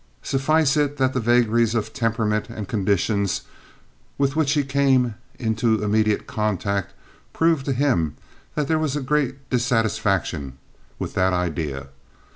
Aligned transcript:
Suffice 0.23 0.77
it 0.77 0.97
that 0.97 1.13
the 1.13 1.19
vagaries 1.19 1.75
of 1.75 1.93
temperament 1.93 2.49
and 2.49 2.67
conditions 2.67 3.43
with 4.17 4.35
which 4.35 4.53
he 4.53 4.63
came 4.63 5.13
into 5.37 5.83
immediate 5.83 6.25
contact 6.25 6.95
proved 7.33 7.65
to 7.65 7.71
him 7.71 8.15
that 8.55 8.67
there 8.67 8.79
was 8.79 8.95
great 8.97 9.47
dissatisfaction 9.51 10.57
with 10.97 11.13
that 11.13 11.33
idea. 11.33 11.89